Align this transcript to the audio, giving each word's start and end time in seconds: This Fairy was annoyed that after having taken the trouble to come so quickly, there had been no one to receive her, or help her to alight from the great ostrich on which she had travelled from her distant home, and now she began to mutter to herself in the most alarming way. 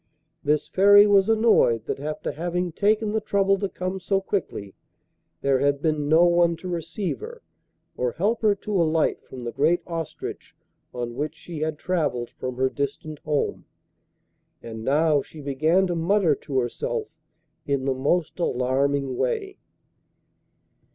This 0.43 0.67
Fairy 0.67 1.05
was 1.05 1.29
annoyed 1.29 1.85
that 1.85 1.99
after 1.99 2.31
having 2.31 2.71
taken 2.71 3.11
the 3.11 3.21
trouble 3.21 3.59
to 3.59 3.69
come 3.69 3.99
so 3.99 4.19
quickly, 4.19 4.73
there 5.41 5.59
had 5.59 5.79
been 5.79 6.09
no 6.09 6.25
one 6.25 6.55
to 6.55 6.67
receive 6.67 7.19
her, 7.19 7.43
or 7.95 8.13
help 8.13 8.41
her 8.41 8.55
to 8.55 8.81
alight 8.81 9.21
from 9.23 9.43
the 9.43 9.51
great 9.51 9.83
ostrich 9.85 10.55
on 10.91 11.13
which 11.13 11.35
she 11.35 11.59
had 11.59 11.77
travelled 11.77 12.31
from 12.31 12.55
her 12.57 12.67
distant 12.67 13.19
home, 13.19 13.65
and 14.63 14.83
now 14.83 15.21
she 15.21 15.39
began 15.39 15.85
to 15.85 15.93
mutter 15.93 16.33
to 16.33 16.57
herself 16.57 17.07
in 17.67 17.85
the 17.85 17.93
most 17.93 18.39
alarming 18.39 19.15
way. 19.17 19.59